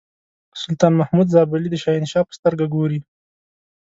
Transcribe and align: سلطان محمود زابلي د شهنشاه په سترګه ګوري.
سلطان 0.61 0.93
محمود 0.99 1.27
زابلي 1.33 1.69
د 1.71 1.75
شهنشاه 1.83 2.27
په 2.27 2.33
سترګه 2.37 2.65
ګوري. 2.75 2.99